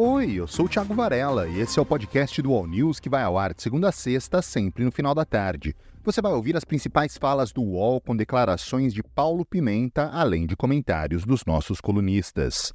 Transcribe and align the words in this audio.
Oi, 0.00 0.34
eu 0.34 0.46
sou 0.46 0.66
o 0.66 0.68
Thiago 0.68 0.94
Varela 0.94 1.48
e 1.48 1.58
esse 1.58 1.76
é 1.76 1.82
o 1.82 1.84
podcast 1.84 2.40
do 2.40 2.52
All 2.52 2.68
News 2.68 3.00
que 3.00 3.08
vai 3.08 3.24
ao 3.24 3.36
ar 3.36 3.52
de 3.52 3.60
segunda 3.60 3.88
a 3.88 3.92
sexta, 3.92 4.40
sempre 4.40 4.84
no 4.84 4.92
final 4.92 5.12
da 5.12 5.24
tarde. 5.24 5.74
Você 6.04 6.22
vai 6.22 6.32
ouvir 6.32 6.56
as 6.56 6.64
principais 6.64 7.18
falas 7.18 7.50
do 7.50 7.60
UOL 7.60 8.00
com 8.00 8.16
declarações 8.16 8.94
de 8.94 9.02
Paulo 9.02 9.44
Pimenta, 9.44 10.08
além 10.12 10.46
de 10.46 10.54
comentários 10.54 11.24
dos 11.24 11.44
nossos 11.44 11.80
colunistas. 11.80 12.72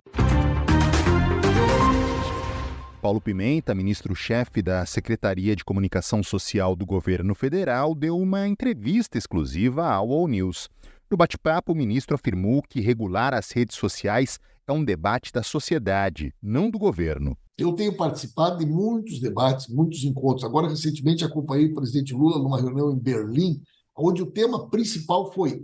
Paulo 3.01 3.21
Pimenta, 3.21 3.73
ministro-chefe 3.73 4.61
da 4.61 4.85
Secretaria 4.85 5.55
de 5.55 5.63
Comunicação 5.63 6.21
Social 6.21 6.75
do 6.75 6.85
Governo 6.85 7.33
Federal, 7.33 7.95
deu 7.95 8.17
uma 8.17 8.49
entrevista 8.49 9.17
exclusiva 9.17 9.87
ao 9.87 10.11
All 10.11 10.27
News. 10.27 10.69
No 11.13 11.17
bate-papo, 11.17 11.73
o 11.73 11.75
ministro 11.75 12.15
afirmou 12.15 12.63
que 12.63 12.81
regular 12.81 13.35
as 13.35 13.51
redes 13.51 13.77
sociais 13.77 14.39
é 14.65 14.71
um 14.71 14.83
debate 14.83 15.31
da 15.31 15.43
sociedade, 15.43 16.33
não 16.41 16.71
do 16.71 16.79
governo. 16.79 17.37
Eu 17.55 17.73
tenho 17.73 17.95
participado 17.95 18.57
de 18.57 18.65
muitos 18.65 19.19
debates, 19.19 19.67
muitos 19.67 20.03
encontros. 20.03 20.43
Agora, 20.43 20.67
recentemente, 20.67 21.23
acompanhei 21.23 21.67
o 21.67 21.75
presidente 21.75 22.15
Lula 22.15 22.39
numa 22.39 22.59
reunião 22.59 22.91
em 22.91 22.97
Berlim, 22.97 23.61
onde 23.95 24.23
o 24.23 24.31
tema 24.31 24.67
principal 24.71 25.31
foi 25.31 25.63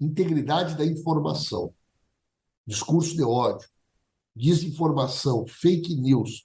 integridade 0.00 0.76
da 0.76 0.84
informação, 0.84 1.72
discurso 2.66 3.14
de 3.14 3.22
ódio, 3.22 3.68
desinformação, 4.34 5.46
fake 5.46 5.94
news 5.94 6.44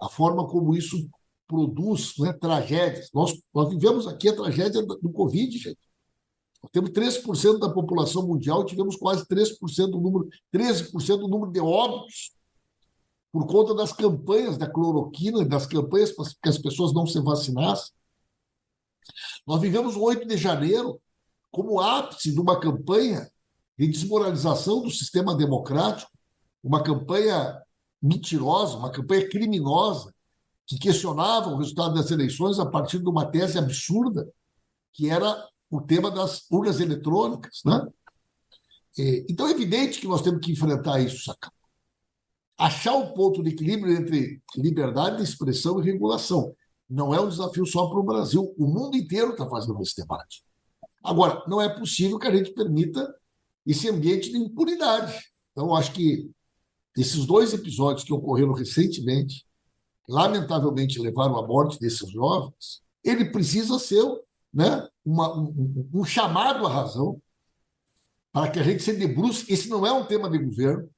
a 0.00 0.08
forma 0.08 0.48
como 0.48 0.74
isso 0.74 1.06
produz 1.46 2.14
né, 2.18 2.32
tragédias. 2.32 3.10
Nós, 3.12 3.38
nós 3.54 3.68
vivemos 3.68 4.06
aqui 4.06 4.30
a 4.30 4.34
tragédia 4.34 4.82
do 4.82 5.12
Covid, 5.12 5.58
gente. 5.58 5.78
Temos 6.72 6.90
3% 6.90 7.58
da 7.58 7.70
população 7.70 8.26
mundial 8.26 8.64
tivemos 8.64 8.96
quase 8.96 9.26
3% 9.26 9.90
do 9.90 10.00
número, 10.00 10.28
13% 10.52 11.18
do 11.18 11.28
número 11.28 11.52
de 11.52 11.60
óbitos 11.60 12.32
por 13.32 13.46
conta 13.46 13.74
das 13.74 13.92
campanhas 13.92 14.56
da 14.56 14.70
cloroquina, 14.70 15.44
das 15.44 15.66
campanhas 15.66 16.12
para 16.12 16.24
que 16.40 16.48
as 16.48 16.58
pessoas 16.58 16.92
não 16.92 17.06
se 17.06 17.20
vacinassem. 17.20 17.92
Nós 19.46 19.60
vivemos 19.60 19.96
o 19.96 20.02
8 20.02 20.26
de 20.26 20.36
janeiro 20.36 21.00
como 21.50 21.80
ápice 21.80 22.32
de 22.32 22.40
uma 22.40 22.58
campanha 22.58 23.28
de 23.78 23.88
desmoralização 23.88 24.82
do 24.82 24.90
sistema 24.90 25.34
democrático, 25.34 26.10
uma 26.62 26.82
campanha 26.82 27.60
mentirosa, 28.00 28.76
uma 28.76 28.90
campanha 28.90 29.28
criminosa, 29.28 30.14
que 30.66 30.78
questionava 30.78 31.50
o 31.50 31.58
resultado 31.58 31.94
das 31.94 32.10
eleições 32.10 32.58
a 32.58 32.66
partir 32.66 32.98
de 32.98 33.08
uma 33.08 33.26
tese 33.26 33.58
absurda, 33.58 34.28
que 34.92 35.10
era 35.10 35.44
o 35.70 35.80
tema 35.80 36.10
das 36.10 36.48
urnas 36.50 36.80
eletrônicas. 36.80 37.60
Né? 37.64 37.86
Então 39.28 39.48
é 39.48 39.50
evidente 39.50 40.00
que 40.00 40.06
nós 40.06 40.22
temos 40.22 40.44
que 40.44 40.52
enfrentar 40.52 41.00
isso, 41.00 41.24
saca? 41.24 41.52
Achar 42.56 42.94
o 42.94 43.04
um 43.04 43.14
ponto 43.14 43.42
de 43.42 43.50
equilíbrio 43.50 43.92
entre 43.92 44.40
liberdade 44.56 45.16
de 45.16 45.24
expressão 45.24 45.80
e 45.80 45.84
regulação. 45.84 46.54
Não 46.88 47.12
é 47.12 47.20
um 47.20 47.28
desafio 47.28 47.66
só 47.66 47.88
para 47.88 47.98
o 47.98 48.04
Brasil. 48.04 48.54
O 48.56 48.66
mundo 48.66 48.96
inteiro 48.96 49.32
está 49.32 49.48
fazendo 49.48 49.82
esse 49.82 49.96
debate. 49.96 50.44
Agora, 51.02 51.42
não 51.48 51.60
é 51.60 51.68
possível 51.68 52.18
que 52.18 52.28
a 52.28 52.34
gente 52.34 52.52
permita 52.52 53.12
esse 53.66 53.88
ambiente 53.88 54.30
de 54.30 54.38
impunidade. 54.38 55.18
Então, 55.52 55.74
acho 55.74 55.92
que 55.92 56.30
esses 56.96 57.26
dois 57.26 57.52
episódios 57.52 58.04
que 58.04 58.12
ocorreram 58.12 58.52
recentemente, 58.52 59.44
lamentavelmente 60.08 61.00
levaram 61.00 61.36
à 61.36 61.46
morte 61.46 61.78
desses 61.80 62.10
jovens, 62.10 62.82
ele 63.02 63.26
precisa 63.26 63.78
ser 63.78 64.04
né, 64.54 64.86
uma, 65.04 65.36
um, 65.36 65.90
um, 65.92 66.04
chamado 66.04 66.64
à 66.64 66.72
razão 66.72 67.20
para 68.32 68.50
que 68.50 68.60
a 68.60 68.62
gente 68.62 68.82
se 68.82 68.92
debruce. 68.92 69.52
Esse 69.52 69.68
não 69.68 69.84
é 69.84 69.92
um 69.92 70.06
tema 70.06 70.30
de 70.30 70.38
governo. 70.38 70.88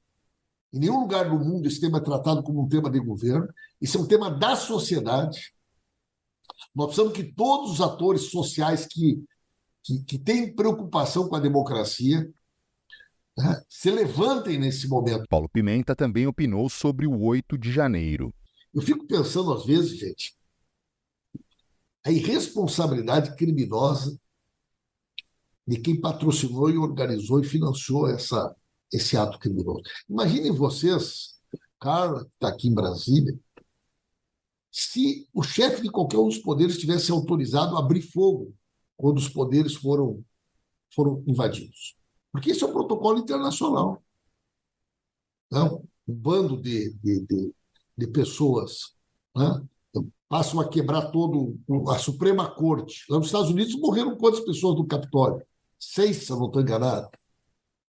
Em 0.73 0.81
nenhum 0.81 1.01
lugar 1.01 1.31
do 1.31 1.39
mundo 1.39 1.67
esse 1.67 1.81
tema 1.81 1.99
é 1.99 2.03
tratado 2.03 2.43
como 2.43 2.63
um 2.63 2.69
tema 2.69 2.91
de 2.91 3.01
governo. 3.01 3.49
Isso 3.81 3.97
é 3.97 4.01
um 4.01 4.07
tema 4.07 4.31
da 4.31 4.55
sociedade. 4.55 5.55
Nós 6.75 6.89
precisamos 6.89 7.15
que 7.15 7.25
todos 7.25 7.73
os 7.73 7.81
atores 7.81 8.31
sociais 8.31 8.87
que, 8.87 9.25
que, 9.83 10.05
que 10.05 10.19
têm 10.19 10.55
preocupação 10.55 11.29
com 11.29 11.37
a 11.37 11.41
democracia 11.41 12.31
né, 13.39 13.63
se 13.69 13.91
levantem 13.91 14.59
nesse 14.59 14.87
momento. 14.87 15.27
Paulo 15.29 15.49
Pimenta 15.49 15.97
também 15.97 16.27
opinou 16.27 16.69
sobre 16.69 17.07
o 17.07 17.23
8 17.23 17.57
de 17.57 17.73
janeiro. 17.73 18.35
Eu 18.75 18.83
fico 18.83 19.07
pensando, 19.07 19.53
às 19.53 19.65
vezes, 19.65 19.99
gente, 19.99 20.36
a 22.07 22.13
irresponsabilidade 22.13 23.35
criminosa 23.35 24.17
de 25.67 25.81
quem 25.81 26.01
patrocinou 26.01 26.71
e 26.71 26.79
organizou 26.79 27.41
e 27.41 27.45
financiou 27.45 28.09
essa, 28.09 28.55
esse 28.93 29.17
ato 29.17 29.41
criminoso. 29.41 29.83
Imaginem 30.09 30.53
vocês, 30.53 31.41
Carla, 31.81 32.25
que 32.25 32.31
está 32.35 32.49
aqui 32.49 32.69
em 32.69 32.75
Brasília, 32.75 33.37
se 34.71 35.29
o 35.35 35.43
chefe 35.43 35.83
de 35.83 35.91
qualquer 35.91 36.19
um 36.19 36.29
dos 36.29 36.39
poderes 36.39 36.79
tivesse 36.79 37.11
autorizado 37.11 37.77
a 37.77 37.81
abrir 37.81 38.03
fogo 38.03 38.55
quando 38.97 39.19
os 39.19 39.29
poderes 39.29 39.75
foram, 39.75 40.25
foram 40.95 41.25
invadidos. 41.27 41.97
Porque 42.31 42.53
isso 42.53 42.65
é 42.65 42.69
um 42.69 42.73
protocolo 42.73 43.19
internacional. 43.19 44.01
Não? 45.51 45.83
Um 46.07 46.15
bando 46.15 46.57
de, 46.63 46.93
de, 47.03 47.27
de, 47.27 47.55
de 47.99 48.07
pessoas 48.07 48.95
né? 49.35 49.67
Passam 50.29 50.61
a 50.61 50.69
quebrar 50.69 51.11
todo 51.11 51.59
a 51.89 51.99
Suprema 51.99 52.51
Corte. 52.51 53.05
Lá 53.09 53.19
nos 53.19 53.27
Estados 53.27 53.51
Unidos 53.51 53.75
morreram 53.77 54.17
quantas 54.17 54.41
pessoas 54.41 54.77
do 54.77 54.87
Capitólio? 54.87 55.45
Seis, 55.79 56.25
se 56.25 56.33
eu 56.33 56.39
não 56.39 56.47
estou 56.47 56.63
enganado. 56.63 57.09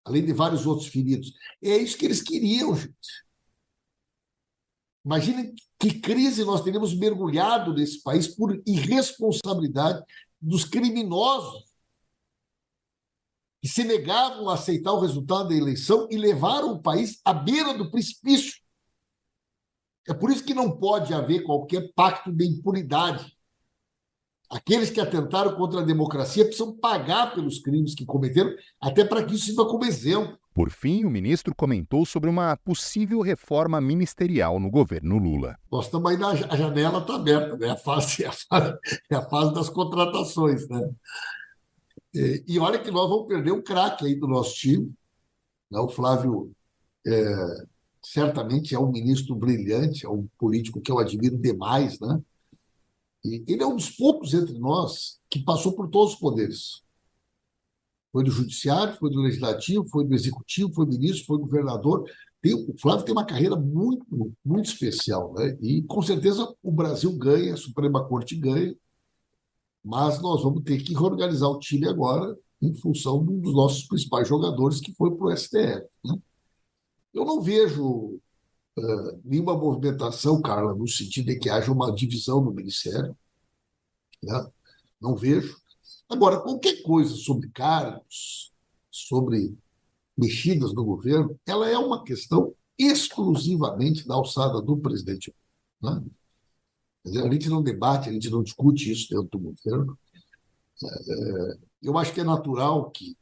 Além 0.05 0.25
de 0.25 0.33
vários 0.33 0.65
outros 0.65 0.87
feridos. 0.87 1.33
É 1.61 1.77
isso 1.77 1.97
que 1.97 2.05
eles 2.05 2.21
queriam, 2.21 2.75
gente. 2.75 3.27
Imaginem 5.05 5.53
que 5.79 5.99
crise 5.99 6.43
nós 6.43 6.61
teríamos 6.61 6.93
mergulhado 6.93 7.73
nesse 7.73 8.01
país 8.03 8.27
por 8.27 8.61
irresponsabilidade 8.65 10.03
dos 10.39 10.65
criminosos 10.65 11.65
que 13.61 13.67
se 13.67 13.83
negavam 13.83 14.49
a 14.49 14.53
aceitar 14.53 14.93
o 14.93 14.99
resultado 14.99 15.49
da 15.49 15.55
eleição 15.55 16.07
e 16.11 16.17
levaram 16.17 16.73
o 16.73 16.81
país 16.81 17.19
à 17.25 17.33
beira 17.33 17.73
do 17.73 17.89
precipício. 17.89 18.56
É 20.07 20.13
por 20.13 20.31
isso 20.31 20.43
que 20.43 20.53
não 20.53 20.71
pode 20.71 21.13
haver 21.13 21.43
qualquer 21.43 21.91
pacto 21.93 22.31
de 22.31 22.45
impunidade. 22.45 23.35
Aqueles 24.49 24.89
que 24.89 25.01
atentaram 25.01 25.55
contra 25.55 25.81
a 25.81 25.83
democracia 25.83 26.45
precisam 26.45 26.73
pagar 26.77 27.35
pelos 27.35 27.59
crimes 27.59 27.93
que 27.93 28.05
cometeram, 28.05 28.55
até 28.79 29.03
para 29.03 29.21
que 29.23 29.35
isso 29.35 29.47
sirva 29.47 29.65
como 29.65 29.83
exemplo. 29.83 30.37
Por 30.53 30.71
fim, 30.71 31.03
o 31.03 31.09
ministro 31.09 31.53
comentou 31.53 32.05
sobre 32.05 32.29
uma 32.29 32.55
possível 32.55 33.19
reforma 33.19 33.81
ministerial 33.81 34.57
no 34.57 34.71
governo 34.71 35.17
Lula. 35.17 35.57
Nós 35.69 35.85
estamos 35.85 36.09
aí 36.09 36.17
na 36.17 36.29
a 36.29 36.55
janela 36.55 36.99
está 36.99 37.15
aberta, 37.15 37.57
né? 37.57 37.71
a, 37.71 37.75
fase, 37.75 38.23
a, 38.25 38.31
fase, 38.31 38.77
é 39.11 39.15
a 39.15 39.29
fase 39.29 39.53
das 39.53 39.69
contratações. 39.69 40.67
Né? 40.69 40.89
É, 42.15 42.43
e 42.47 42.57
olha 42.57 42.79
que 42.79 42.89
nós 42.89 43.09
vamos 43.09 43.27
perder 43.27 43.51
um 43.51 43.61
craque 43.61 44.05
aí 44.05 44.15
do 44.15 44.27
nosso 44.27 44.55
time. 44.55 44.91
Né? 45.69 45.79
O 45.79 45.89
Flávio 45.89 46.51
é, 47.05 47.65
certamente 48.11 48.73
é 48.73 48.79
um 48.79 48.91
ministro 48.91 49.35
brilhante, 49.35 50.05
é 50.05 50.09
um 50.09 50.27
político 50.39 50.81
que 50.81 50.91
eu 50.91 50.97
admiro 50.97 51.37
demais. 51.37 51.99
Né? 51.99 52.21
E 53.23 53.43
ele 53.47 53.63
é 53.63 53.67
um 53.67 53.75
dos 53.75 53.89
poucos 53.89 54.33
entre 54.33 54.57
nós 54.57 55.19
que 55.29 55.43
passou 55.43 55.73
por 55.73 55.89
todos 55.89 56.13
os 56.13 56.19
poderes. 56.19 56.83
Foi 58.11 58.23
do 58.23 58.31
judiciário, 58.31 58.95
foi 58.97 59.09
do 59.09 59.21
legislativo, 59.21 59.87
foi 59.89 60.05
do 60.05 60.15
executivo, 60.15 60.73
foi 60.73 60.85
ministro, 60.85 61.25
foi 61.25 61.37
governador. 61.37 62.09
Tem, 62.41 62.53
o 62.53 62.73
Flávio 62.79 63.03
tem 63.03 63.13
uma 63.13 63.25
carreira 63.25 63.57
muito, 63.57 64.05
muito 64.43 64.65
especial. 64.65 65.33
Né? 65.33 65.57
E 65.61 65.83
com 65.83 66.01
certeza 66.01 66.55
o 66.63 66.71
Brasil 66.71 67.11
ganha, 67.17 67.53
a 67.53 67.57
Suprema 67.57 68.07
Corte 68.07 68.35
ganha, 68.35 68.73
mas 69.83 70.21
nós 70.21 70.41
vamos 70.41 70.63
ter 70.63 70.81
que 70.81 70.93
reorganizar 70.93 71.49
o 71.49 71.59
time 71.59 71.87
agora 71.87 72.37
em 72.61 72.73
função 72.73 73.23
de 73.23 73.31
um 73.31 73.39
dos 73.39 73.53
nossos 73.53 73.83
principais 73.83 74.27
jogadores 74.27 74.79
que 74.79 74.93
foi 74.95 75.13
para 75.15 75.27
o 75.27 75.35
STF. 75.37 75.85
Né? 76.05 76.17
Eu 77.13 77.25
não 77.25 77.41
vejo 77.41 78.19
uh, 78.77 79.21
nenhuma 79.23 79.57
movimentação, 79.57 80.41
Carla, 80.41 80.73
no 80.75 80.87
sentido 80.87 81.27
de 81.27 81.39
que 81.39 81.49
haja 81.49 81.71
uma 81.71 81.93
divisão 81.93 82.41
no 82.41 82.51
Ministério. 82.51 83.17
Né? 84.23 84.47
Não 85.01 85.15
vejo. 85.15 85.57
Agora, 86.09 86.39
qualquer 86.39 86.81
coisa 86.83 87.15
sobre 87.15 87.49
cargos, 87.49 88.53
sobre 88.89 89.57
mexidas 90.17 90.73
no 90.73 90.83
governo, 90.83 91.39
ela 91.45 91.69
é 91.69 91.77
uma 91.77 92.03
questão 92.03 92.55
exclusivamente 92.77 94.07
da 94.07 94.15
alçada 94.15 94.61
do 94.61 94.77
presidente. 94.77 95.33
Né? 95.81 96.03
A 97.05 97.31
gente 97.31 97.49
não 97.49 97.61
debate, 97.61 98.09
a 98.09 98.13
gente 98.13 98.29
não 98.29 98.43
discute 98.43 98.91
isso 98.91 99.09
dentro 99.09 99.29
do 99.29 99.39
governo. 99.39 99.97
É, 100.83 101.57
eu 101.83 101.97
acho 101.97 102.13
que 102.13 102.21
é 102.21 102.23
natural 102.23 102.91
que 102.91 103.17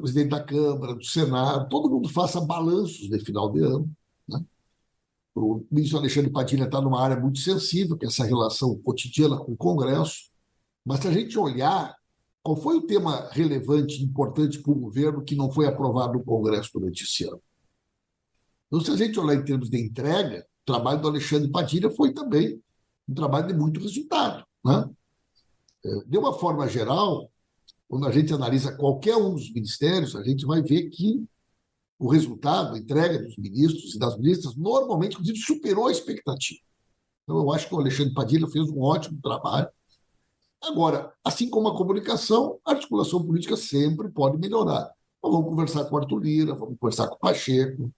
presidente 0.00 0.30
da 0.30 0.42
Câmara, 0.42 0.94
do 0.94 1.04
Senado, 1.04 1.68
todo 1.68 1.90
mundo 1.90 2.08
faça 2.08 2.40
balanços 2.40 3.08
de 3.08 3.18
final 3.20 3.50
de 3.50 3.60
ano. 3.60 3.90
Né? 4.28 4.44
O 5.34 5.64
ministro 5.70 5.98
Alexandre 5.98 6.30
Padilha 6.30 6.64
está 6.64 6.80
numa 6.80 7.02
área 7.02 7.18
muito 7.18 7.38
sensível, 7.38 7.96
que 7.96 8.04
é 8.04 8.08
essa 8.08 8.24
relação 8.24 8.76
cotidiana 8.78 9.36
com 9.36 9.52
o 9.52 9.56
Congresso. 9.56 10.30
Mas 10.84 11.00
se 11.00 11.08
a 11.08 11.12
gente 11.12 11.38
olhar 11.38 11.96
qual 12.42 12.56
foi 12.56 12.76
o 12.76 12.86
tema 12.86 13.28
relevante, 13.30 14.02
importante 14.02 14.58
para 14.58 14.72
o 14.72 14.74
governo 14.74 15.22
que 15.22 15.36
não 15.36 15.50
foi 15.50 15.66
aprovado 15.66 16.14
no 16.14 16.24
Congresso 16.24 16.70
durante 16.74 17.04
esse 17.04 17.24
ano? 17.24 17.40
Então, 18.66 18.80
se 18.80 18.90
a 18.90 18.96
gente 18.96 19.18
olhar 19.20 19.36
em 19.36 19.44
termos 19.44 19.70
de 19.70 19.80
entrega, 19.80 20.44
o 20.62 20.66
trabalho 20.66 21.00
do 21.00 21.08
Alexandre 21.08 21.50
Padilha 21.50 21.90
foi 21.90 22.12
também 22.12 22.60
um 23.08 23.14
trabalho 23.14 23.46
de 23.46 23.54
muito 23.54 23.80
resultado. 23.80 24.44
Né? 24.64 24.90
É, 25.84 26.04
de 26.06 26.18
uma 26.18 26.32
forma 26.32 26.66
geral, 26.66 27.30
quando 27.92 28.06
a 28.06 28.10
gente 28.10 28.32
analisa 28.32 28.74
qualquer 28.74 29.16
um 29.16 29.34
dos 29.34 29.52
ministérios, 29.52 30.16
a 30.16 30.22
gente 30.22 30.46
vai 30.46 30.62
ver 30.62 30.88
que 30.88 31.22
o 31.98 32.08
resultado, 32.08 32.74
a 32.74 32.78
entrega 32.78 33.18
dos 33.18 33.36
ministros 33.36 33.94
e 33.94 33.98
das 33.98 34.16
ministras, 34.16 34.56
normalmente, 34.56 35.12
inclusive, 35.12 35.36
superou 35.36 35.88
a 35.88 35.92
expectativa. 35.92 36.58
Então, 37.22 37.36
eu 37.36 37.52
acho 37.52 37.68
que 37.68 37.74
o 37.74 37.78
Alexandre 37.78 38.14
Padilha 38.14 38.48
fez 38.48 38.66
um 38.70 38.80
ótimo 38.80 39.20
trabalho. 39.20 39.68
Agora, 40.62 41.12
assim 41.22 41.50
como 41.50 41.68
a 41.68 41.76
comunicação, 41.76 42.58
a 42.64 42.70
articulação 42.70 43.22
política 43.22 43.58
sempre 43.58 44.08
pode 44.08 44.38
melhorar. 44.38 44.90
Então, 45.18 45.30
vamos 45.30 45.50
conversar 45.50 45.84
com 45.84 45.94
o 45.94 45.98
Arthur 45.98 46.18
Lira, 46.18 46.54
vamos 46.54 46.78
conversar 46.78 47.08
com 47.08 47.16
o 47.16 47.18
Pacheco. 47.18 47.92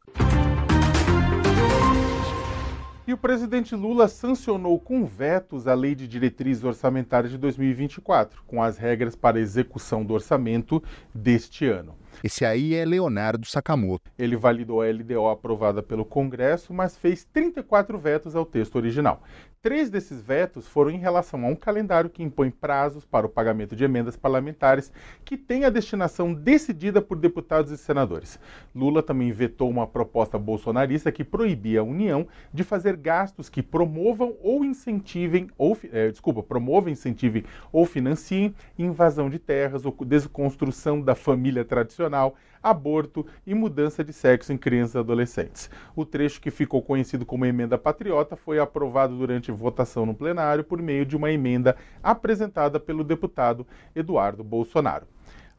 E 3.07 3.13
o 3.13 3.19
presidente 3.19 3.75
Lula 3.77 4.09
sancionou 4.09 4.81
com 4.81 5.05
vetos 5.05 5.69
a 5.69 5.75
Lei 5.75 5.95
de 5.95 6.09
Diretrizes 6.09 6.65
Orçamentárias 6.65 7.31
de 7.31 7.37
2024, 7.37 8.43
com 8.47 8.63
as 8.63 8.79
regras 8.79 9.15
para 9.15 9.39
execução 9.39 10.03
do 10.03 10.15
orçamento 10.15 10.83
deste 11.15 11.67
ano. 11.67 11.95
Esse 12.23 12.47
aí 12.47 12.75
é 12.75 12.83
Leonardo 12.83 13.47
Sakamoto. 13.47 14.11
Ele 14.19 14.37
validou 14.37 14.81
a 14.81 14.87
LDO 14.87 15.29
aprovada 15.29 15.83
pelo 15.83 16.03
Congresso, 16.03 16.73
mas 16.73 16.97
fez 16.97 17.25
34 17.25 17.99
vetos 17.99 18.35
ao 18.35 18.47
texto 18.47 18.77
original. 18.77 19.23
Três 19.65 19.89
desses 19.89 20.21
vetos 20.21 20.69
foram 20.69 20.91
em 20.91 20.99
relação 20.99 21.43
a 21.43 21.49
um 21.49 21.57
calendário 21.57 22.11
que 22.11 22.23
impõe 22.23 22.51
prazos 22.51 23.07
para 23.07 23.25
o 23.25 23.31
pagamento 23.31 23.75
de 23.75 23.83
emendas 23.83 24.15
parlamentares 24.15 24.93
que 25.25 25.39
tem 25.39 25.65
a 25.65 25.71
destinação 25.71 26.35
decidida 26.35 27.01
por 27.01 27.17
deputados 27.17 27.73
e 27.73 27.79
senadores. 27.79 28.39
Lula 28.75 29.03
também 29.03 29.33
vetou 29.33 29.71
uma 29.71 29.87
proposta 29.87 30.39
bolsonarista 30.39 31.11
que 31.11 31.25
proibia 31.25 31.81
a 31.81 31.83
União 31.83 32.27
de 32.53 32.63
fazer 32.63 32.95
gastos 32.95 33.49
que 33.49 33.63
promovam 33.63 34.37
ou 34.43 34.67
incentivem, 34.67 35.49
ou, 35.57 35.75
é, 35.91 36.11
desculpa, 36.11 36.43
promovam, 36.43 36.93
incentivem 36.93 37.43
ou 37.73 37.87
financiem 37.87 38.55
invasão 38.79 39.31
de 39.31 39.39
terras 39.39 39.87
ou 39.87 39.97
desconstrução 40.05 41.01
da 41.01 41.15
família 41.15 41.65
tradicional, 41.65 42.37
aborto 42.65 43.27
e 43.47 43.55
mudança 43.55 44.03
de 44.03 44.13
sexo 44.13 44.51
em 44.51 44.57
crianças 44.57 44.95
e 44.95 44.99
adolescentes. 44.99 45.71
O 45.95 46.07
trecho 46.07 46.41
que 46.41 46.51
ficou 46.51 46.81
conhecido 46.81 47.27
como 47.27 47.45
emenda 47.45 47.77
patriota 47.77 48.35
foi 48.35 48.59
aprovado 48.59 49.15
durante 49.17 49.53
votação 49.53 50.07
no 50.07 50.15
plenário 50.15 50.65
por 50.65 50.81
meio 50.81 51.05
de 51.05 51.15
uma 51.15 51.31
emenda 51.31 51.77
apresentada 52.03 52.81
pelo 52.81 53.05
deputado 53.05 53.67
Eduardo 53.95 54.43
Bolsonaro. 54.43 55.07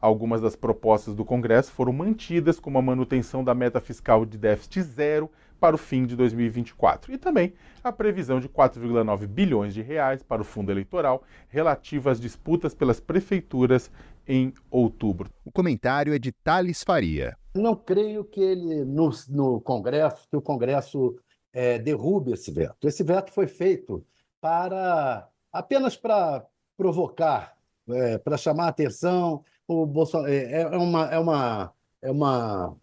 Algumas 0.00 0.40
das 0.40 0.56
propostas 0.56 1.14
do 1.14 1.24
Congresso 1.24 1.72
foram 1.72 1.92
mantidas, 1.92 2.60
como 2.60 2.76
a 2.76 2.82
manutenção 2.82 3.42
da 3.42 3.54
meta 3.54 3.80
fiscal 3.80 4.26
de 4.26 4.36
déficit 4.36 4.82
zero 4.82 5.30
para 5.58 5.74
o 5.74 5.78
fim 5.78 6.04
de 6.04 6.14
2024 6.14 7.12
e 7.12 7.18
também 7.18 7.54
a 7.82 7.90
previsão 7.90 8.38
de 8.38 8.48
4,9 8.48 9.26
bilhões 9.26 9.72
de 9.72 9.80
reais 9.80 10.22
para 10.22 10.42
o 10.42 10.44
fundo 10.44 10.70
eleitoral 10.70 11.22
relativo 11.48 12.10
às 12.10 12.20
disputas 12.20 12.74
pelas 12.74 13.00
prefeituras 13.00 13.90
em 14.26 14.52
outubro. 14.70 15.30
O 15.44 15.52
comentário 15.52 16.14
é 16.14 16.18
de 16.18 16.32
Thales 16.32 16.82
Faria. 16.82 17.36
Não 17.54 17.74
creio 17.74 18.24
que 18.24 18.40
ele, 18.40 18.84
no, 18.84 19.10
no 19.28 19.60
Congresso, 19.60 20.28
que 20.28 20.36
o 20.36 20.42
Congresso 20.42 21.16
é, 21.52 21.78
derrube 21.78 22.32
esse 22.32 22.50
veto. 22.50 22.86
Esse 22.86 23.02
veto 23.02 23.32
foi 23.32 23.46
feito 23.46 24.04
para 24.40 25.28
apenas 25.52 25.96
para 25.96 26.46
provocar, 26.76 27.56
é, 27.88 28.18
para 28.18 28.36
chamar 28.36 28.66
a 28.66 28.68
atenção. 28.68 29.42
O 29.66 29.86
Bolsonaro, 29.86 30.30
é, 30.30 30.62
é, 30.62 30.76
uma, 30.76 31.06
é, 31.06 31.18
uma, 31.18 31.72
é 32.02 32.10
uma, 32.10 32.76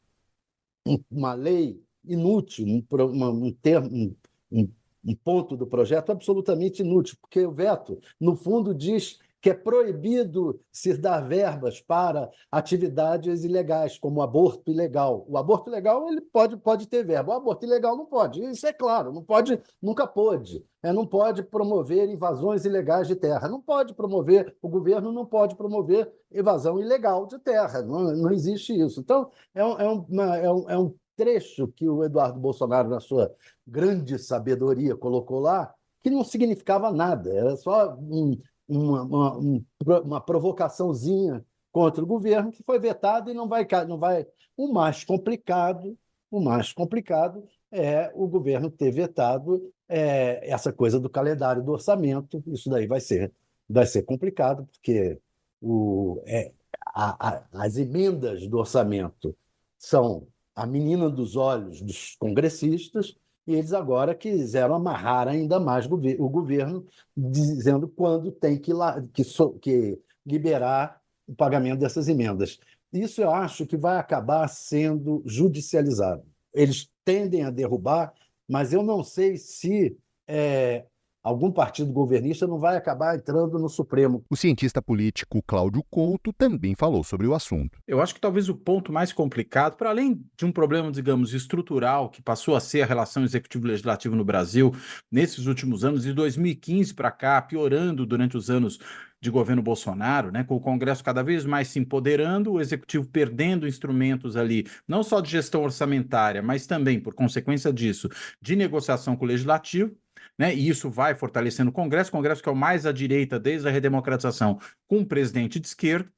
uma 1.11 1.33
lei 1.33 1.81
inútil, 2.03 2.65
um, 2.65 2.83
uma, 3.05 3.29
um, 3.29 3.51
termo, 3.51 4.15
um, 4.51 4.67
um 5.05 5.15
ponto 5.15 5.55
do 5.55 5.67
projeto 5.67 6.11
absolutamente 6.11 6.81
inútil, 6.81 7.17
porque 7.21 7.45
o 7.45 7.51
veto, 7.51 8.01
no 8.19 8.35
fundo, 8.35 8.73
diz 8.73 9.19
que 9.43 9.49
é 9.49 9.53
proibido 9.53 10.57
se 10.71 10.95
dar 10.97 11.19
verbas 11.19 11.81
para 11.81 12.31
atividades 12.49 13.43
ilegais, 13.43 13.99
como 13.99 14.21
aborto 14.21 14.71
ilegal. 14.71 15.25
O 15.27 15.37
aborto 15.37 15.69
ilegal 15.69 16.07
ele 16.07 16.21
pode, 16.21 16.55
pode 16.55 16.87
ter 16.87 17.05
verba, 17.05 17.33
o 17.33 17.35
aborto 17.35 17.65
ilegal 17.65 17.97
não 17.97 18.05
pode. 18.05 18.41
Isso 18.41 18.65
é 18.65 18.71
claro, 18.71 19.11
não 19.11 19.21
pode, 19.21 19.61
nunca 19.81 20.07
pôde. 20.07 20.65
É, 20.81 20.93
não 20.93 21.05
pode 21.05 21.43
promover 21.43 22.09
invasões 22.09 22.63
ilegais 22.63 23.05
de 23.05 23.17
terra. 23.17 23.49
Não 23.49 23.61
pode 23.61 23.93
promover, 23.93 24.55
o 24.61 24.69
governo 24.69 25.11
não 25.11 25.25
pode 25.25 25.57
promover 25.57 26.09
evasão 26.31 26.79
ilegal 26.79 27.27
de 27.27 27.37
terra. 27.37 27.81
Não, 27.81 28.15
não 28.15 28.31
existe 28.31 28.73
isso. 28.73 29.01
Então, 29.01 29.29
é 29.53 29.65
um, 29.65 29.75
é, 30.21 30.45
é, 30.45 30.51
um, 30.51 30.69
é 30.69 30.77
um 30.77 30.95
trecho 31.17 31.67
que 31.67 31.87
o 31.89 32.01
Eduardo 32.05 32.39
Bolsonaro, 32.39 32.87
na 32.87 33.01
sua 33.01 33.29
grande 33.67 34.17
sabedoria, 34.17 34.95
colocou 34.95 35.41
lá, 35.41 35.73
que 36.01 36.09
não 36.09 36.23
significava 36.23 36.91
nada, 36.91 37.29
era 37.33 37.55
só 37.55 37.93
um, 37.95 38.37
uma, 38.67 39.03
uma, 39.03 40.01
uma 40.01 40.21
provocaçãozinha 40.21 41.45
contra 41.71 42.03
o 42.03 42.07
governo 42.07 42.51
que 42.51 42.63
foi 42.63 42.79
vetado 42.79 43.31
e 43.31 43.33
não 43.33 43.47
vai, 43.47 43.67
não 43.87 43.97
vai. 43.97 44.25
O 44.55 44.71
mais 44.71 45.03
complicado, 45.03 45.97
o 46.29 46.39
mais 46.39 46.71
complicado 46.71 47.43
é 47.71 48.11
o 48.13 48.27
governo 48.27 48.69
ter 48.69 48.91
vetado 48.91 49.73
é, 49.89 50.47
essa 50.49 50.71
coisa 50.71 50.99
do 50.99 51.09
calendário 51.09 51.63
do 51.63 51.71
orçamento. 51.71 52.43
Isso 52.47 52.69
daí 52.69 52.85
vai 52.85 52.99
ser, 52.99 53.33
vai 53.67 53.85
ser 53.85 54.03
complicado, 54.03 54.67
porque 54.71 55.19
o, 55.59 56.21
é, 56.25 56.51
a, 56.85 57.29
a, 57.29 57.43
as 57.53 57.77
emendas 57.77 58.47
do 58.47 58.57
orçamento 58.59 59.35
são 59.77 60.27
a 60.55 60.67
menina 60.67 61.09
dos 61.09 61.35
olhos 61.35 61.81
dos 61.81 62.15
congressistas 62.19 63.15
e 63.45 63.55
eles 63.55 63.73
agora 63.73 64.15
quiseram 64.15 64.75
amarrar 64.75 65.27
ainda 65.27 65.59
mais 65.59 65.85
o 65.85 66.29
governo, 66.29 66.85
dizendo 67.15 67.87
quando 67.87 68.31
tem 68.31 68.57
que, 68.57 68.71
que, 69.13 69.23
que 69.61 69.99
liberar 70.25 71.01
o 71.27 71.35
pagamento 71.35 71.79
dessas 71.79 72.07
emendas. 72.07 72.59
Isso 72.91 73.21
eu 73.21 73.31
acho 73.31 73.65
que 73.65 73.75
vai 73.75 73.97
acabar 73.97 74.47
sendo 74.47 75.21
judicializado. 75.25 76.23
Eles 76.53 76.89
tendem 77.03 77.43
a 77.43 77.49
derrubar, 77.49 78.13
mas 78.47 78.71
eu 78.71 78.83
não 78.83 79.03
sei 79.03 79.35
se 79.35 79.97
é, 80.27 80.85
algum 81.23 81.49
partido 81.49 81.91
governista 81.91 82.45
não 82.45 82.59
vai 82.59 82.75
acabar 82.75 83.15
entrando 83.15 83.57
no 83.57 83.69
Supremo. 83.69 84.23
O 84.29 84.35
cientista 84.35 84.81
político 84.81 85.41
Cláudio 85.47 85.83
Couto 85.89 86.33
também 86.33 86.75
falou 86.75 87.03
sobre 87.03 87.25
o 87.25 87.33
assunto. 87.33 87.79
Eu 87.87 88.01
acho 88.01 88.13
que 88.13 88.19
talvez 88.21 88.49
o 88.49 88.55
ponto 88.55 88.91
mais 88.91 89.13
complicado, 89.13 89.77
para 89.77 89.89
além 89.89 90.21
de 90.35 90.45
um 90.45 90.51
problema, 90.51 90.91
digamos, 90.91 91.33
estrutural, 91.33 92.09
que 92.09 92.21
passou 92.21 92.55
a 92.55 92.59
ser 92.59 92.81
a 92.81 92.85
relação 92.85 93.23
executivo-legislativo 93.23 94.15
no 94.15 94.25
Brasil 94.25 94.73
nesses 95.09 95.45
últimos 95.45 95.85
anos, 95.85 96.03
de 96.03 96.13
2015 96.13 96.93
para 96.93 97.11
cá, 97.11 97.41
piorando 97.41 98.05
durante 98.05 98.35
os 98.35 98.49
anos 98.49 98.79
de 99.21 99.29
governo 99.29 99.61
Bolsonaro, 99.61 100.33
né, 100.33 100.43
com 100.43 100.57
o 100.57 100.59
Congresso 100.59 101.01
cada 101.01 101.23
vez 101.23 101.45
mais 101.45 101.69
se 101.69 101.79
empoderando, 101.79 102.51
o 102.51 102.59
Executivo 102.59 103.07
perdendo 103.07 103.65
instrumentos 103.65 104.35
ali, 104.35 104.67
não 104.85 105.01
só 105.01 105.21
de 105.21 105.31
gestão 105.31 105.63
orçamentária, 105.63 106.41
mas 106.41 106.67
também, 106.67 106.99
por 106.99 107.13
consequência 107.13 107.71
disso, 107.71 108.09
de 108.41 108.53
negociação 108.53 109.15
com 109.15 109.23
o 109.23 109.27
Legislativo 109.29 109.95
né? 110.37 110.53
E 110.53 110.67
isso 110.67 110.89
vai 110.89 111.15
fortalecendo 111.15 111.69
o 111.69 111.73
Congresso, 111.73 112.09
o 112.09 112.13
Congresso 112.13 112.41
que 112.41 112.49
é 112.49 112.51
o 112.51 112.55
mais 112.55 112.85
à 112.85 112.91
direita 112.91 113.39
desde 113.39 113.67
a 113.67 113.71
redemocratização, 113.71 114.59
com 114.87 114.99
um 114.99 115.05
presidente 115.05 115.59
de 115.59 115.67
esquerda. 115.67 116.11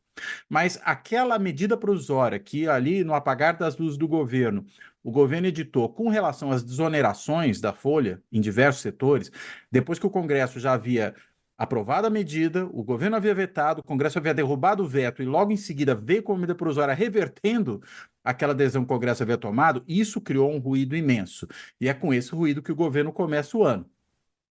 Mas 0.49 0.79
aquela 0.83 1.37
medida 1.37 1.75
provisória 1.75 2.39
que 2.39 2.67
ali 2.67 3.03
no 3.03 3.13
apagar 3.13 3.57
das 3.57 3.77
luzes 3.77 3.97
do 3.97 4.07
governo, 4.07 4.65
o 5.03 5.11
governo 5.11 5.47
editou 5.47 5.89
com 5.89 6.09
relação 6.09 6.51
às 6.51 6.63
desonerações 6.63 7.59
da 7.59 7.73
folha 7.73 8.21
em 8.31 8.41
diversos 8.41 8.81
setores, 8.81 9.31
depois 9.71 9.99
que 9.99 10.07
o 10.07 10.09
Congresso 10.09 10.59
já 10.59 10.73
havia 10.73 11.13
aprovado 11.57 12.07
a 12.07 12.09
medida, 12.09 12.65
o 12.65 12.83
governo 12.83 13.15
havia 13.15 13.33
vetado, 13.33 13.81
o 13.81 13.83
Congresso 13.83 14.17
havia 14.17 14.33
derrubado 14.33 14.83
o 14.83 14.87
veto 14.87 15.21
e 15.21 15.25
logo 15.25 15.51
em 15.51 15.57
seguida 15.57 15.95
veio 15.95 16.21
com 16.23 16.33
a 16.33 16.35
medida 16.35 16.55
provisória 16.55 16.93
revertendo 16.93 17.81
aquela 18.23 18.53
adesão 18.53 18.81
que 18.81 18.91
o 18.91 18.95
Congresso 18.95 19.23
havia 19.23 19.37
tomado, 19.37 19.83
isso 19.87 20.19
criou 20.19 20.51
um 20.51 20.57
ruído 20.57 20.95
imenso. 20.95 21.47
E 21.79 21.87
é 21.87 21.93
com 21.93 22.13
esse 22.13 22.31
ruído 22.33 22.61
que 22.61 22.71
o 22.71 22.75
governo 22.75 23.13
começa 23.13 23.57
o 23.57 23.63
ano. 23.63 23.89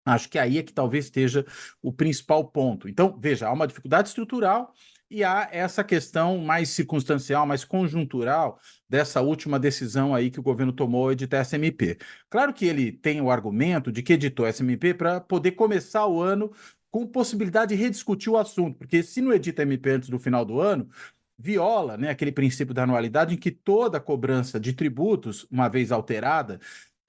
Acho 0.05 0.29
que 0.29 0.39
aí 0.39 0.57
é 0.57 0.63
que 0.63 0.73
talvez 0.73 1.05
esteja 1.05 1.45
o 1.81 1.93
principal 1.93 2.45
ponto. 2.45 2.89
Então, 2.89 3.17
veja, 3.19 3.47
há 3.47 3.53
uma 3.53 3.67
dificuldade 3.67 4.09
estrutural 4.09 4.73
e 5.09 5.23
há 5.23 5.49
essa 5.51 5.83
questão 5.83 6.37
mais 6.37 6.69
circunstancial, 6.69 7.45
mais 7.45 7.65
conjuntural 7.65 8.59
dessa 8.89 9.21
última 9.21 9.59
decisão 9.59 10.15
aí 10.15 10.31
que 10.31 10.39
o 10.39 10.43
governo 10.43 10.71
tomou 10.71 11.11
editar 11.11 11.41
SMP. 11.41 11.97
Claro 12.29 12.53
que 12.53 12.65
ele 12.65 12.91
tem 12.91 13.21
o 13.21 13.29
argumento 13.29 13.91
de 13.91 14.01
que 14.01 14.13
editou 14.13 14.47
SMP 14.47 14.93
para 14.93 15.19
poder 15.19 15.51
começar 15.51 16.07
o 16.07 16.21
ano 16.21 16.51
com 16.89 17.05
possibilidade 17.05 17.75
de 17.75 17.81
rediscutir 17.81 18.31
o 18.31 18.37
assunto, 18.37 18.77
porque 18.77 19.03
se 19.03 19.21
não 19.21 19.33
edita 19.33 19.61
MP 19.63 19.91
antes 19.91 20.09
do 20.09 20.19
final 20.19 20.43
do 20.43 20.59
ano, 20.59 20.89
viola 21.37 21.97
né, 21.97 22.09
aquele 22.09 22.31
princípio 22.31 22.73
da 22.73 22.83
anualidade 22.83 23.33
em 23.33 23.37
que 23.37 23.49
toda 23.49 23.99
cobrança 23.99 24.59
de 24.59 24.73
tributos, 24.73 25.47
uma 25.49 25.67
vez 25.67 25.91
alterada, 25.91 26.59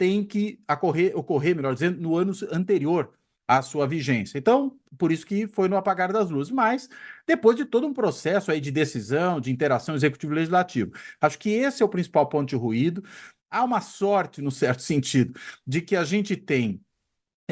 tem 0.02 0.25
que 0.25 0.59
ocorrer, 0.68 1.16
ocorrer, 1.16 1.54
melhor 1.54 1.75
dizendo, 1.75 2.00
no 2.00 2.16
ano 2.16 2.32
anterior 2.50 3.12
à 3.47 3.62
sua 3.62 3.87
vigência. 3.87 4.37
Então, 4.37 4.76
por 4.99 5.12
isso 5.12 5.25
que 5.25 5.47
foi 5.47 5.68
no 5.68 5.76
apagar 5.76 6.12
das 6.12 6.28
luzes. 6.28 6.52
Mas, 6.52 6.88
depois 7.25 7.56
de 7.56 7.64
todo 7.64 7.87
um 7.87 7.94
processo 7.94 8.50
aí 8.50 8.61
de 8.61 8.73
decisão, 8.73 9.40
de 9.40 9.52
interação 9.52 9.94
executivo-legislativo, 9.94 10.90
acho 11.21 11.38
que 11.38 11.50
esse 11.50 11.85
é 11.85 11.87
o 11.87 11.88
principal 11.88 12.28
ponto 12.28 12.49
de 12.49 12.56
ruído. 12.56 13.04
há 13.50 13.62
uma 13.62 13.80
sorte, 13.80 14.42
no 14.42 14.50
certo 14.50 14.82
sentido, 14.82 15.38
de 15.66 15.80
que 15.82 15.94
a 15.94 16.04
gente 16.04 16.37
tem 16.37 16.80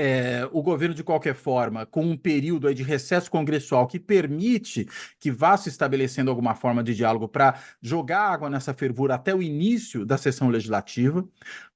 é, 0.03 0.49
o 0.51 0.63
governo, 0.63 0.95
de 0.95 1.05
qualquer 1.05 1.35
forma, 1.35 1.85
com 1.85 2.01
um 2.01 2.17
período 2.17 2.75
de 2.75 2.83
recesso 2.83 3.31
congressual 3.31 3.87
que 3.87 4.01
permite 4.01 4.89
que 5.19 5.31
vá 5.31 5.59
se 5.59 5.69
estabelecendo 5.69 6.31
alguma 6.31 6.55
forma 6.55 6.83
de 6.83 6.95
diálogo 6.95 7.29
para 7.29 7.61
jogar 7.83 8.33
água 8.33 8.49
nessa 8.49 8.73
fervura 8.73 9.17
até 9.17 9.35
o 9.35 9.43
início 9.43 10.07
da 10.07 10.17
sessão 10.17 10.49
legislativa, 10.49 11.23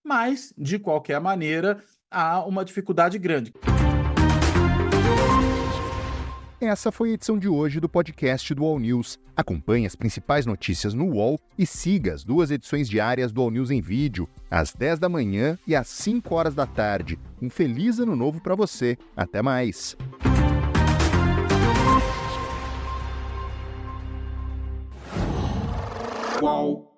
mas, 0.03 0.55
de 0.57 0.79
qualquer 0.79 1.21
maneira, 1.21 1.85
há 2.11 2.43
uma 2.43 2.65
dificuldade 2.65 3.19
grande. 3.19 3.53
Essa 6.67 6.91
foi 6.91 7.11
a 7.11 7.13
edição 7.13 7.39
de 7.39 7.47
hoje 7.47 7.79
do 7.79 7.91
podcast 7.91 8.55
do 8.55 8.65
All 8.65 8.79
News. 8.79 9.19
Acompanhe 9.37 9.85
as 9.85 9.95
principais 9.95 10.47
notícias 10.47 10.95
no 10.95 11.11
UOL 11.11 11.39
e 11.59 11.67
siga 11.67 12.15
as 12.15 12.25
duas 12.25 12.51
edições 12.51 12.89
diárias 12.89 13.31
do 13.33 13.43
All 13.43 13.51
News 13.51 13.71
em 13.71 13.83
vídeo, 13.83 14.27
às 14.51 14.73
10 14.73 14.99
da 14.99 15.07
manhã 15.07 15.59
e 15.67 15.77
às 15.77 15.89
5 15.89 16.35
horas 16.35 16.55
da 16.55 16.67
tarde. 16.67 17.19
Um 17.41 17.51
feliz 17.51 17.99
ano 17.99 18.17
novo 18.17 18.41
para 18.41 18.55
você. 18.55 18.97
Até 19.15 19.43
mais. 19.43 19.95
Qual? 26.41 26.94